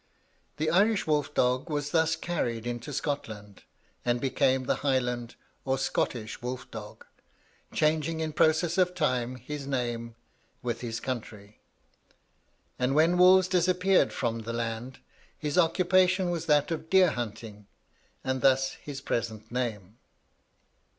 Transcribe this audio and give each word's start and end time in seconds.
The 0.57 0.71
Irish 0.71 1.05
wolf 1.05 1.31
dog 1.35 1.69
was 1.69 1.91
thus 1.91 2.15
carried 2.15 2.65
into 2.65 2.91
Scotland, 2.91 3.61
and 4.03 4.19
became 4.19 4.63
the 4.63 4.77
Highland 4.77 5.35
or 5.63 5.77
Scottish 5.77 6.41
wolf 6.41 6.71
dog, 6.71 7.05
changing 7.71 8.19
in 8.19 8.33
process 8.33 8.79
of 8.79 8.95
time 8.95 9.35
his 9.35 9.67
name 9.67 10.15
with 10.63 10.81
his 10.81 10.99
country; 10.99 11.59
and 12.79 12.95
when 12.95 13.19
wolves 13.19 13.47
disappeared 13.47 14.11
from 14.11 14.39
the 14.39 14.53
land, 14.53 14.97
his 15.37 15.55
occupation 15.55 16.31
was 16.31 16.47
that 16.47 16.71
of 16.71 16.89
deer 16.89 17.11
hunting, 17.11 17.67
and 18.23 18.41
thus 18.41 18.71
his 18.81 19.01
present 19.01 19.51
name. 19.51 19.99